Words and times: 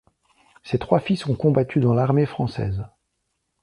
Ses 0.63 0.79
trois 0.79 0.99
fils 0.99 1.27
ont 1.27 1.35
combattu 1.35 1.79
dans 1.79 1.93
l'armée 1.93 2.25
française. 2.25 2.85